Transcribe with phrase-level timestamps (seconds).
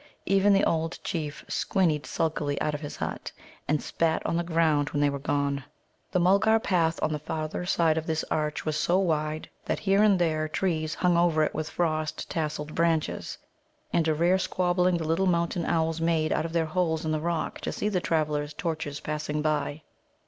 [0.25, 3.31] Even the old chief squinnied sulkily out of his hut,
[3.67, 5.63] and spat on the ground when they were gone.
[6.11, 10.01] The Mulgar path on the farther side of this arch was so wide that here
[10.01, 13.37] and there trees hung over it with frost tasselled branches.
[13.93, 17.19] And a rare squabbling the little Mountain owls made out of their holes in the
[17.19, 19.83] rock to see the travellers' torches passing by.